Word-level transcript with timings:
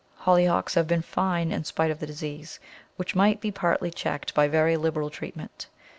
]Hollyhocks 0.25 0.73
have 0.73 0.87
been 0.87 1.03
fine, 1.03 1.51
in 1.51 1.63
spite 1.63 1.91
of 1.91 1.99
the 1.99 2.07
disease, 2.07 2.59
which 2.95 3.13
may 3.15 3.35
be 3.35 3.51
partly 3.51 3.91
checked 3.91 4.33
by 4.33 4.47
very 4.47 4.75
liberal 4.75 5.11
treatment. 5.11 5.67